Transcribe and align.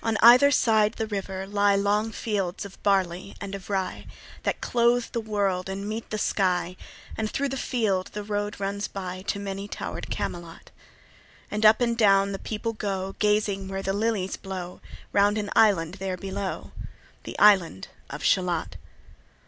On 0.00 0.16
either 0.22 0.52
side 0.52 0.92
the 0.94 1.08
river 1.08 1.44
lie 1.44 1.74
Long 1.74 2.12
fields 2.12 2.64
of 2.64 2.80
barley 2.84 3.34
and 3.40 3.52
of 3.52 3.68
rye, 3.68 4.06
That 4.44 4.60
clothe 4.60 5.06
the 5.06 5.20
wold 5.20 5.68
and 5.68 5.88
meet 5.88 6.10
the 6.10 6.18
sky; 6.18 6.76
And 7.16 7.28
thro' 7.28 7.48
the 7.48 7.56
field 7.56 8.10
the 8.12 8.22
road 8.22 8.60
runs 8.60 8.86
by 8.86 9.22
To 9.22 9.40
many 9.40 9.66
tower'd 9.66 10.08
Camelot; 10.08 10.70
And 11.50 11.66
up 11.66 11.80
and 11.80 11.98
down 11.98 12.30
the 12.30 12.38
people 12.38 12.74
go, 12.74 13.16
Gazing 13.18 13.66
where 13.66 13.82
the 13.82 13.92
lilies 13.92 14.36
blow 14.36 14.80
Round 15.12 15.36
an 15.36 15.50
island 15.56 15.94
there 15.94 16.16
below, 16.16 16.70
The 17.24 17.36
island 17.40 17.88
of 18.10 18.22
Shalott. 18.22 18.76